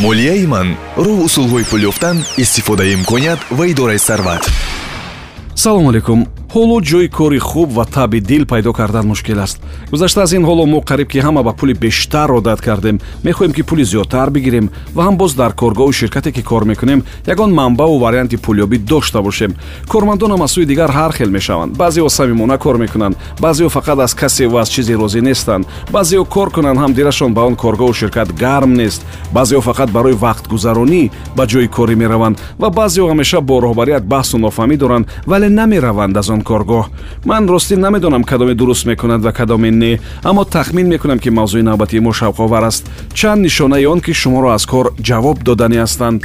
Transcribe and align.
молияи 0.00 0.46
ман 0.46 0.68
роҳ 0.96 1.18
усулҳои 1.26 1.64
пул 1.70 1.82
ёфтан 1.90 2.16
истифодаи 2.42 2.94
имконият 2.94 3.40
ва 3.50 3.64
идораи 3.72 3.98
сарват. 3.98 4.42
Салому 5.54 5.90
алайкум 5.90 6.20
ҳоло 6.54 6.80
ҷои 6.90 7.08
кори 7.08 7.38
хуб 7.38 7.68
ва 7.72 7.84
таби 7.84 8.20
дил 8.20 8.44
пайдо 8.46 8.72
кардан 8.72 9.06
мушкил 9.06 9.38
аст. 9.40 9.60
Гузашта 9.90 10.22
аз 10.22 10.32
ин 10.32 10.44
ҳоло 10.44 10.66
мо 10.66 10.80
қариб 10.90 11.08
ки 11.12 11.18
ҳама 11.18 11.42
ба 11.42 11.52
пули 11.52 11.74
бештар 11.74 12.30
одат 12.30 12.60
кардем. 12.60 12.98
Мехоҳем 13.24 13.52
ки 13.52 13.62
пули 13.62 13.84
зиёдтар 13.84 14.30
бигирем 14.30 14.70
ва 14.94 15.02
ҳам 15.06 15.16
боз 15.16 15.34
дар 15.34 15.52
коргоҳу 15.52 15.92
ширкате 15.92 16.32
ки 16.32 16.42
кор 16.42 16.64
мекунем 16.64 17.04
ягон 17.26 17.50
манбаъу 17.54 17.98
варианти 17.98 18.36
пулёбӣ 18.36 18.78
дошта 18.78 19.22
бошем. 19.22 19.54
Кормандонам 19.88 20.42
аз 20.42 20.52
сӯи 20.54 20.66
дигар 20.66 20.90
ҳар 20.90 21.12
хел 21.12 21.30
мешаванд. 21.30 21.76
Баъзеҳо 21.76 22.08
самимона 22.08 22.58
кор 22.58 22.76
мекунанд. 22.76 23.16
Баъзеҳо 23.40 23.70
фақат 23.76 24.02
аз 24.02 24.14
касе 24.14 24.46
ва 24.48 24.60
аз 24.60 24.68
чизе 24.70 24.94
розӣ 24.96 25.20
нестанд. 25.20 25.66
Баъзеҳо 25.92 26.24
кор 26.24 26.50
кунанд 26.50 26.78
ҳам 26.78 26.92
дилашон 26.92 27.34
ба 27.34 27.42
он 27.46 27.54
коргоҳу 27.56 27.94
ширкат 27.94 28.28
гарм 28.42 28.72
нест. 28.74 29.06
Баъзеҳо 29.34 29.62
фақат 29.68 29.90
барои 29.96 30.14
вақтгузаронӣ 30.24 31.10
ба 31.36 31.44
ҷои 31.46 31.68
корӣ 31.76 31.94
мераванд 32.02 32.36
ва 32.58 32.68
баъзеҳо 32.70 33.06
ҳамеша 33.12 33.40
бо 33.40 33.60
роҳбарият 33.66 34.04
баҳсу 34.14 34.36
нофаҳмӣ 34.38 34.76
доранд 34.76 35.06
вале 35.26 35.48
намераванд 35.48 36.16
аз 36.16 36.30
он 36.30 36.39
он 36.40 36.44
коргоҳ 36.44 36.84
ман 37.24 37.48
ростӣ 37.48 37.76
намедонам 37.76 38.24
кадоме 38.24 38.54
дуруст 38.54 38.86
мекунад 38.86 39.20
ва 39.22 39.32
кадоме 39.32 39.70
не 39.70 40.00
аммо 40.24 40.44
тахмин 40.44 40.88
мекунам 40.88 41.18
ки 41.18 41.30
мавзӯи 41.30 41.62
навбатии 41.62 42.00
мо 42.00 42.12
шавқовар 42.12 42.64
аст. 42.64 42.84
Чанд 43.14 43.42
нишонаи 43.42 43.86
он 43.86 44.00
ки 44.00 44.12
шуморо 44.12 44.48
аз 44.50 44.66
кор 44.66 44.92
ҷавоб 45.08 45.42
доданӣ 45.42 45.76
ҳастанд. 45.84 46.22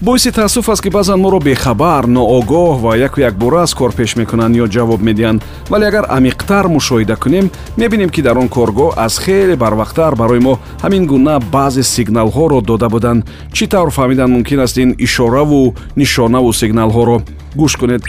Боиси 0.00 0.30
таассуф 0.30 0.68
аст 0.68 0.82
ки 0.82 0.90
баъзан 0.90 1.20
моро 1.20 1.40
бехабар 1.40 2.04
ноогоҳ 2.06 2.78
ва 2.84 2.96
яку 2.96 3.20
якбора 3.20 3.62
аз 3.62 3.74
кор 3.74 3.92
пеш 3.92 4.16
мекунанд 4.16 4.54
ё 4.56 4.66
ҷавоб 4.74 5.00
медиҳанд. 5.08 5.42
Вале 5.70 5.86
агар 5.86 6.04
амиқтар 6.16 6.66
мушоҳида 6.76 7.16
кунем 7.16 7.50
мебинем 7.76 8.10
ки 8.10 8.22
дар 8.22 8.36
он 8.38 8.48
коргоҳ 8.48 8.94
аз 8.96 9.18
хеле 9.18 9.56
барвақттар 9.56 10.14
барои 10.14 10.38
мо 10.38 10.58
ҳамин 10.84 11.04
гуна 11.06 11.40
баъзе 11.40 11.82
сигналҳоро 11.82 12.60
дода 12.60 12.88
буданд. 12.88 13.24
Чӣ 13.56 13.64
тавр 13.72 13.90
фаҳмидан 13.90 14.30
мумкин 14.30 14.60
аст 14.60 14.76
ин 14.76 14.90
ишораву 15.06 15.74
нишонаву 15.96 16.52
сигналҳоро? 16.52 17.16
Гӯш 17.60 17.76
кунед 17.80 18.02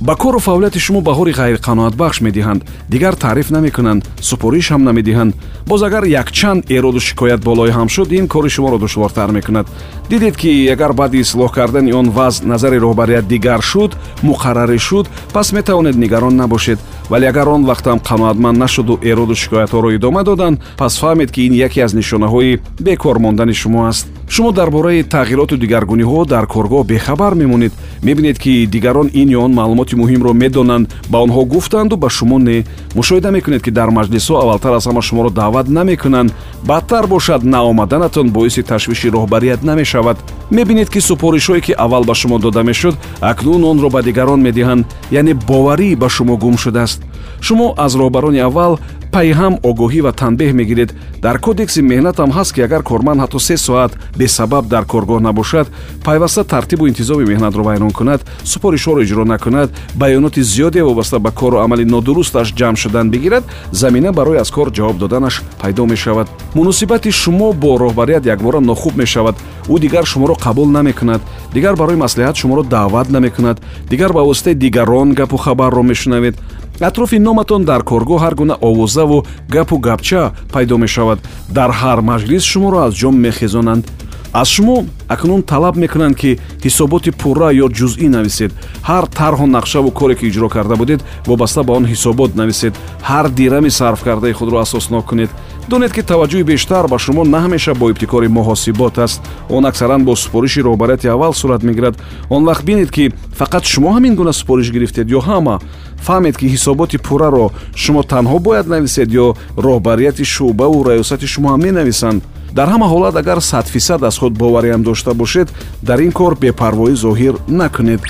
ба 0.00 0.14
кору 0.16 0.38
фаъолияти 0.38 0.78
шумо 0.78 1.00
баҳори 1.00 1.32
ғайриқаноатбахш 1.32 2.20
медиҳанд. 2.26 2.64
Дигар 2.88 3.14
таъриф 3.14 3.50
намекунанд 3.50 4.08
супориш 4.20 4.70
ҳам 4.70 4.82
намедиҳанд. 4.88 5.34
Боз 5.66 5.82
агар 5.82 6.04
якчанд 6.04 6.70
эроду 6.70 7.00
шикоят 7.00 7.40
болоӣ 7.40 7.70
ҳам 7.70 7.88
шуд 7.88 8.12
ин 8.12 8.28
кори 8.28 8.50
шуморо 8.50 8.78
душвортар 8.78 9.30
мекунад. 9.30 9.66
Дидед 10.10 10.36
ки 10.36 10.68
агар 10.74 10.92
баъди 10.92 11.22
ислоҳ 11.22 11.50
кардани 11.52 11.92
он 11.92 12.10
вазъ 12.10 12.44
назари 12.44 12.78
роҳбарият 12.78 13.26
дигар 13.26 13.60
шуд 13.60 13.96
муқаррарӣ 14.22 14.78
шуд 14.78 15.06
пас 15.32 15.52
метавонед 15.52 15.96
нигарон 15.96 16.36
набошед 16.36 16.78
вале 17.08 17.28
агар 17.28 17.48
он 17.48 17.64
вақтам 17.64 18.00
қаноатманд 18.00 18.58
нашуду 18.58 18.98
эроду 19.02 19.34
шикоятҳоро 19.34 19.94
идома 19.96 20.24
доданд 20.24 20.60
пас 20.76 20.98
фаҳмед 21.00 21.30
ки 21.32 21.46
ин 21.46 21.52
яке 21.52 21.80
аз 21.82 21.92
нишонаҳои 21.94 22.60
бекор 22.80 23.18
мондани 23.18 23.54
шумо 23.54 23.86
аст. 23.86 24.06
Шумо 24.28 24.52
дар 24.52 24.70
бораи 24.70 25.02
тағйироту 25.02 25.56
дигаргуниҳо 25.56 26.26
дар 26.26 26.46
коргоҳ 26.46 26.84
бехабар 26.86 27.34
мемонед 27.34 27.72
мебинед 28.02 28.38
ки 28.38 28.66
дигарон 28.66 29.08
ин 29.12 29.28
ё 29.28 29.40
он 29.40 29.52
маълумоти 29.54 29.96
муҳимро 29.96 30.32
медонанд 30.32 30.94
ба 31.08 31.18
онҳо 31.18 31.44
гуфтанду 31.44 31.96
ба 31.96 32.10
шумо 32.10 32.38
не. 32.38 32.64
Мушоҳида 32.94 33.30
мекунед 33.30 33.62
ки 33.62 33.70
дар 33.70 33.88
маҷлисҳо 33.88 34.34
аввалтар 34.42 34.72
аз 34.72 34.86
ҳама 34.86 35.02
шуморо 35.02 35.30
даъват 35.30 35.68
намекунанд. 35.68 36.32
Бадтар 36.64 37.06
бошад 37.06 37.44
наомаданатон 37.44 38.30
боиси 38.30 38.62
ташвиши 38.62 39.08
роҳбарият 39.08 39.62
намешавад 39.62 40.18
мебинед 40.50 40.90
ки 40.90 41.00
супоришҳое 41.00 41.60
ки 41.60 41.72
аввал 41.72 42.04
ба 42.04 42.14
шумо 42.14 42.38
дода 42.38 42.62
мешуд 42.62 42.96
акнун 43.20 43.64
онро 43.64 43.90
ба 43.90 44.02
дигарон 44.02 44.40
медиҳанд 44.40 44.86
яъне 45.10 45.34
боварӣ 45.34 45.96
ба 45.96 46.08
шумо 46.08 46.36
гум 46.36 46.56
шудааст. 46.58 47.02
Шумо 47.40 47.74
аз 47.76 47.94
роҳбарони 47.94 48.38
аввал 48.38 48.78
пайҳам 49.12 49.54
огоҳӣ 49.70 50.00
ва 50.06 50.12
танбеҳ 50.12 50.52
мегиред. 50.60 50.90
Дар 51.22 51.36
кодекси 51.38 51.80
меҳнатам 51.82 52.30
ҳаст 52.36 52.52
ки 52.54 52.60
агар 52.60 52.82
корманд 52.82 53.20
ҳатто 53.22 53.38
се 53.38 53.56
соат 53.56 53.92
бесабаб 54.18 54.64
дар 54.68 54.84
коргоҳ 54.92 55.20
набошад 55.28 55.66
пайваста 56.04 56.44
тартибу 56.44 56.86
интизоми 56.86 57.24
меҳнатро 57.32 57.62
вайрон 57.68 57.90
кунад 57.98 58.20
супоришҳоро 58.52 59.00
иҷро 59.04 59.24
накунад 59.24 59.68
баёноти 60.00 60.40
зиёде 60.52 60.80
вобаста 60.82 61.18
ба 61.18 61.30
кору 61.30 61.58
амали 61.64 61.84
нодурусташ 61.84 62.48
ҷамъ 62.58 62.76
шудан 62.82 63.10
бигирад 63.10 63.44
замина 63.72 64.12
барои 64.12 64.38
аз 64.38 64.50
кор 64.50 64.68
ҷавоб 64.76 64.96
доданаш 64.98 65.42
пайдо 65.60 65.86
мешавад. 65.86 66.28
Муносибати 66.54 67.10
шумо 67.10 67.52
бо 67.52 67.78
роҳбарият 67.78 68.24
якбора 68.34 68.60
нохуб 68.60 68.94
мешавад. 68.96 69.36
Ӯ 69.68 69.78
дигар 69.80 70.04
шуморо 70.04 70.34
қабул 70.34 70.68
намекунад 70.70 71.20
дигар 71.52 71.76
барои 71.76 71.96
маслиҳат 71.96 72.36
шуморо 72.36 72.62
даъват 72.62 73.10
намекунад 73.10 73.60
дигар 73.90 74.12
ба 74.12 74.22
воситаи 74.22 74.54
дигарон 74.54 75.14
гапу 75.14 75.36
хабарро 75.36 75.82
мешунавед 75.82 76.36
атрофи 76.80 77.18
номатон 77.18 77.64
дар 77.64 77.82
коргоҳ 77.82 78.18
ҳар 78.24 78.34
гуна 78.34 78.54
овозаву 78.60 79.26
гапу 79.48 79.78
гапча 79.78 80.32
пайдо 80.52 80.78
мешавад. 80.78 81.18
Дар 81.48 81.70
ҳар 81.70 81.98
маҷлис 82.00 82.44
шуморо 82.44 82.78
аз 82.86 82.94
ҷом 82.94 83.14
мехезонанд 83.26 83.84
аз 84.32 84.48
шумо 84.48 84.84
акнун 85.08 85.42
талаб 85.42 85.76
мекунанд 85.76 86.16
ки 86.16 86.38
ҳисоботи 86.62 87.10
пурра 87.10 87.52
ё 87.52 87.66
ҷузъӣ 87.68 88.08
нависед. 88.08 88.52
Ҳар 88.88 89.04
тарҳу 89.06 89.46
нақшаву 89.46 89.90
коре 89.90 90.14
ки 90.14 90.26
иҷро 90.30 90.48
карда 90.48 90.76
будед 90.76 91.00
вобаста 91.26 91.62
ба 91.62 91.72
он 91.72 91.84
ҳисобот 91.86 92.34
нависед. 92.34 92.74
Ҳар 93.02 93.28
дирами 93.28 93.70
сарфкардаи 93.70 94.32
худро 94.32 94.58
асоснок 94.60 95.06
кунед. 95.06 95.30
Донед 95.68 95.92
ки 95.92 96.02
таваҷҷӯҳи 96.02 96.44
бештар 96.44 96.88
ба 96.88 96.98
шумо 96.98 97.24
на 97.24 97.38
ҳамеша 97.44 97.74
бо 97.74 97.90
ибтикори 97.90 98.28
муҳосибот 98.28 98.98
аст. 98.98 99.20
Он 99.48 99.64
аксаран 99.66 100.04
бо 100.04 100.16
супориши 100.16 100.60
роҳбарияти 100.60 101.06
аввал 101.06 101.32
сурат 101.32 101.62
мегирад. 101.62 101.94
Он 102.30 102.44
вақт 102.44 102.64
бинед 102.64 102.90
ки 102.90 103.12
фақат 103.38 103.64
шумо 103.64 103.88
ҳамин 103.96 104.14
гуна 104.14 104.32
супориш 104.32 104.70
гирифтед 104.70 105.08
ё 105.08 105.20
ҳама 105.20 105.60
фаҳмед 106.06 106.36
ки 106.36 106.46
ҳисоботи 106.54 106.98
пурраро 106.98 107.50
шумо 107.74 108.02
танҳо 108.02 108.38
бояд 108.38 108.66
нависед 108.66 109.08
ё 109.24 109.26
роҳбарияти 109.56 110.24
шуъбаву 110.24 110.84
раёсати 110.88 111.26
шумо 111.26 111.48
ҳам 111.52 111.60
менависанд 111.66 112.22
дар 112.52 112.68
ҳама 112.68 112.86
ҳолат 112.88 113.16
агар 113.16 113.40
сад 113.40 113.66
фисад 113.66 114.02
аз 114.02 114.18
худ 114.18 114.32
бовариам 114.32 114.82
дошта 114.82 115.14
бошед 115.14 115.48
дар 115.82 115.98
ин 115.98 116.12
кор 116.12 116.34
бепарвоӣ 116.34 116.94
зоҳир 116.94 117.34
накунед 117.48 118.00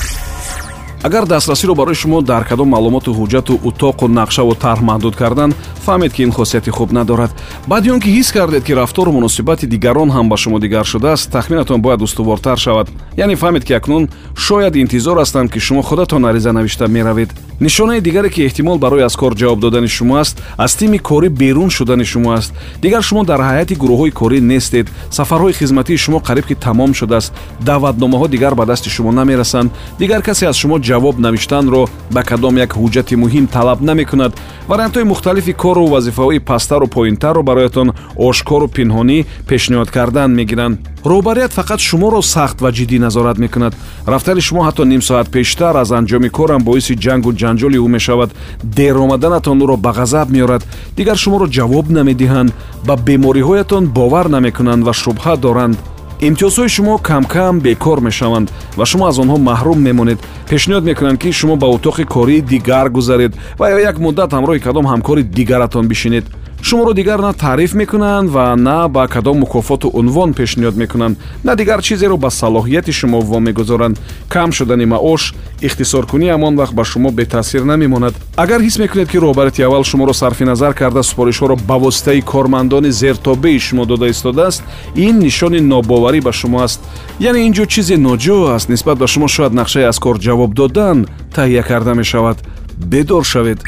агар 1.03 1.27
дастрасиро 1.27 1.75
барои 1.75 1.95
шумо 1.95 2.23
дар 2.23 2.45
кадом 2.45 2.69
маълумоту 2.69 3.13
ҳуҷҷату 3.15 3.61
утоқу 3.69 4.07
нақшаву 4.09 4.55
тарҳ 4.55 4.83
маҳдуд 4.83 5.15
кардан 5.17 5.55
фаҳмед 5.87 6.13
ки 6.13 6.23
ин 6.23 6.33
хосияти 6.33 6.71
хуб 6.71 6.93
надорад. 6.93 7.31
Баъди 7.67 7.91
он 7.91 8.01
ки 8.01 8.11
ҳис 8.17 8.33
кардед 8.33 8.65
ки 8.65 8.73
рафтору 8.75 9.13
муносибати 9.13 9.67
дигарон 9.67 10.11
ҳам 10.11 10.29
ба 10.29 10.37
шумо 10.37 10.59
дигар 10.59 10.85
шудааст 10.85 11.31
тахминатон 11.31 11.81
бояд 11.81 12.03
устувортар 12.03 12.59
шавад. 12.59 12.89
Яъне 13.17 13.37
фаҳмед 13.37 13.65
ки 13.65 13.73
акнун 13.73 14.09
шояд 14.37 14.77
интизор 14.77 15.17
ҳастанд 15.19 15.51
ки 15.53 15.61
шумо 15.61 15.83
худатон 15.83 16.25
ариза 16.25 16.53
навишта 16.53 16.89
меравед. 16.89 17.31
Нишонаи 17.61 18.01
дигаре 18.01 18.31
ки 18.31 18.47
эҳтимол 18.47 18.79
барои 18.79 19.03
аз 19.03 19.17
кор 19.17 19.35
ҷавоб 19.35 19.59
додани 19.61 19.89
шумо 19.89 20.17
аст 20.17 20.43
аз 20.57 20.77
тими 20.77 20.99
корӣ 20.99 21.29
берун 21.29 21.71
шудани 21.71 22.05
шумо 22.05 22.33
аст. 22.33 22.53
Дигар 22.83 23.03
шумо 23.03 23.25
дар 23.25 23.41
ҳайати 23.41 23.75
гурӯҳҳои 23.77 24.13
корӣ 24.13 24.41
нестед 24.41 24.87
сафарҳои 25.11 25.53
хизматии 25.53 25.97
шумо 25.97 26.19
қариб 26.29 26.47
ки 26.47 26.55
тамом 26.55 26.95
шудааст 26.95 27.33
даъватномаҳо 27.61 28.29
дигар 28.29 28.55
ба 28.55 28.67
дасти 28.67 28.91
шумо 28.91 29.13
намерасанд. 29.13 29.71
Дигар 29.99 30.23
касе 30.23 30.47
аз 30.47 30.57
шумо 30.57 30.79
ҷавоб 30.89 31.17
навиштанро 31.27 31.83
ба 32.15 32.23
кадом 32.31 32.55
як 32.65 32.71
ҳуҷҷати 32.79 33.15
муҳим 33.23 33.45
талаб 33.55 33.79
намекунад. 33.91 34.33
Вариантҳои 34.71 35.11
мухталифи 35.13 35.53
кору 35.63 35.85
вазифаҳои 35.95 36.45
пасттару 36.51 36.87
поинтарро 36.97 37.43
бароятон 37.49 37.89
ошкору 38.29 38.67
пинҳонӣ 38.77 39.19
пешниҳод 39.49 39.89
кардан 39.97 40.31
мегиранд. 40.39 40.77
Роҳбарият 41.11 41.53
фақат 41.59 41.81
шуморо 41.89 42.21
сахт 42.35 42.59
ва 42.65 42.71
ҷиддӣ 42.77 42.99
назорат 43.07 43.39
мекунад. 43.45 43.73
Рафтани 44.13 44.41
шумо 44.41 44.61
ҳатто 44.67 44.83
ним 44.93 45.03
соат 45.09 45.29
пештар 45.37 45.75
аз 45.83 45.91
анҷоми 45.99 46.31
корам 46.39 46.63
боиси 46.69 46.95
ҷангу 47.05 47.31
ҷанҷоли 47.41 47.79
ӯ 47.87 47.89
мешавад. 47.97 48.31
Дер 48.79 48.97
омаданатон 49.05 49.59
ӯро 49.65 49.77
ба 49.85 49.91
ғазаб 49.99 50.29
меорад. 50.37 50.63
Дигар 50.99 51.17
шуморо 51.23 51.47
ҷавоб 51.57 51.87
намедиҳанд. 51.99 52.51
Ба 52.87 52.95
бемориҳоятон 53.07 53.85
бовар 53.99 54.27
намекунанд 54.37 54.83
ва 54.87 54.93
шубҳа 55.03 55.35
доранд 55.47 55.77
имтиёзҳои 56.21 56.69
шумо 56.69 56.99
камкам 56.99 57.61
бекор 57.61 58.01
мешаванд 58.01 58.51
ва 58.77 58.85
шумо 58.87 59.07
аз 59.07 59.19
онҳо 59.19 59.37
маҳрум 59.39 59.79
мемонед. 59.79 60.19
пешниҳод 60.51 60.85
мекунанд 60.85 61.19
ки 61.19 61.33
шумо 61.33 61.57
ба 61.57 61.67
утоқи 61.67 62.05
кории 62.05 62.41
дигар 62.41 62.89
гузаред 62.89 63.33
ва 63.59 63.71
ё 63.71 63.79
як 63.91 63.99
муддат 63.99 64.31
ҳамроҳи 64.33 64.61
кадом 64.61 64.87
ҳамкори 64.87 65.23
дигаратон 65.23 65.87
бишинед 65.87 66.25
шуморо 66.63 66.95
дигар 66.95 67.19
на 67.19 67.33
таъриф 67.33 67.75
мекунанд 67.75 68.31
ва 68.31 68.57
на 68.57 68.89
ба 68.89 69.09
кадом 69.09 69.39
мукофоту 69.39 69.91
унвон 69.95 70.35
пешниҳод 70.35 70.77
мекунанд. 70.77 71.19
На 71.45 71.57
дигар 71.57 71.83
чизеро 71.83 72.17
ба 72.17 72.31
салоҳияти 72.31 72.93
шумо 72.93 73.21
вомегузоранд. 73.21 74.01
Кам 74.29 74.53
шудани 74.53 74.87
маош 74.87 75.35
ихтисоркунӣ 75.61 76.27
ҳамон 76.35 76.55
вақт 76.57 76.75
ба 76.75 76.85
шумо 76.85 77.11
бетаъсир 77.11 77.63
намемонад. 77.63 78.15
Агар 78.37 78.61
ҳис 78.61 78.79
мекунед 78.79 79.09
ки 79.11 79.19
роҳбарияти 79.19 79.63
аввал 79.63 79.85
шуморо 79.85 80.13
сарфи 80.13 80.45
назар 80.45 80.75
карда 80.75 81.03
супоришҳоро 81.03 81.57
ба 81.69 81.79
воситаи 81.79 82.21
кормандони 82.21 82.91
зертобеи 82.91 83.59
шумо 83.59 83.85
дода 83.87 84.09
истодааст 84.09 84.63
ин 84.97 85.19
нишони 85.19 85.61
нобоварӣ 85.61 86.21
ба 86.21 86.33
шумо 86.33 86.59
аст. 86.63 86.81
Яъне 87.21 87.41
ин 87.47 87.53
ҷо 87.53 87.67
чизе 87.67 87.97
ноҷо 87.97 88.55
аст. 88.57 88.69
Нисбат 88.69 88.99
ба 88.99 89.07
шумо 89.07 89.29
шояд 89.29 89.53
нақшаи 89.53 89.89
аз 89.89 89.99
кор 89.99 90.17
ҷавоб 90.19 90.55
додан 90.55 91.07
таҳия 91.35 91.63
карда 91.63 91.95
мешавад. 91.95 92.37
Бедор 92.77 93.25
шавед 93.25 93.59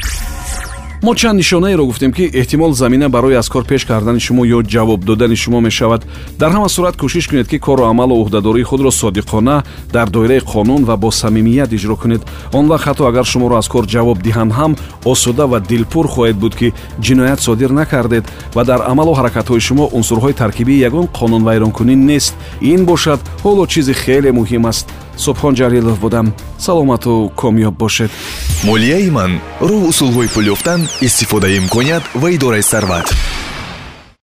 мо 1.03 1.15
чанд 1.15 1.37
нишонаеро 1.37 1.85
гуфтем 1.85 2.13
ки 2.13 2.29
эҳтимол 2.33 2.73
замина 2.73 3.09
барои 3.09 3.33
аз 3.33 3.49
кор 3.49 3.65
пеш 3.65 3.85
кардани 3.85 4.19
шумо 4.19 4.45
ё 4.45 4.61
ҷавоб 4.61 5.03
додани 5.03 5.35
шумо 5.35 5.59
мешавад. 5.59 6.05
Дар 6.39 6.51
ҳама 6.51 6.69
сурат 6.69 6.95
кӯшиш 6.95 7.27
кунед 7.27 7.47
ки 7.47 7.57
кору 7.59 7.83
амалу 7.85 8.23
ӯҳдадории 8.23 8.63
худро 8.63 8.91
содиқона 8.91 9.63
дар 9.93 10.09
доираи 10.09 10.41
қонун 10.41 10.83
ва 10.85 10.97
бо 10.97 11.11
самимият 11.11 11.73
иҷро 11.73 11.95
кунед. 11.95 12.21
Он 12.53 12.67
вақт 12.67 12.85
ҳатто 12.87 13.07
агар 13.07 13.25
шуморо 13.25 13.55
аз 13.57 13.67
кор 13.67 13.85
ҷавоб 13.85 14.21
диҳанд 14.21 14.51
ҳам 14.53 14.75
осуда 15.05 15.47
ва 15.47 15.59
дилпур 15.59 16.05
хоҳед 16.07 16.35
буд 16.35 16.55
ки 16.55 16.73
ҷиноят 17.01 17.39
содир 17.39 17.69
накардед 17.69 18.25
ва 18.55 18.63
дар 18.63 18.81
амалу 18.91 19.13
ҳаракатҳои 19.19 19.59
шумо 19.59 19.89
унсурҳои 19.97 20.33
таркибии 20.33 20.83
ягон 20.89 21.07
қонунвайронкунӣ 21.19 21.95
нест. 21.95 22.35
Ин 22.61 22.85
бошад 22.85 23.19
ҳоло 23.43 23.65
чизи 23.67 23.93
хеле 23.93 24.31
муҳим 24.31 24.65
аст 24.71 24.85
субҳон 25.25 25.53
ҷалилов 25.59 25.97
будам. 26.05 26.27
Саломату 26.65 27.31
комёб 27.41 27.75
бошед. 27.83 28.11
Молияи 28.67 29.09
ман 29.17 29.31
роҳ 29.69 29.81
усулҳои 29.91 30.31
пул 30.33 30.45
ёфтан 30.55 30.79
истифодаи 31.07 31.57
имконият 31.61 32.03
ва 32.21 32.27
идораи 32.35 32.63
сарват 32.71 33.07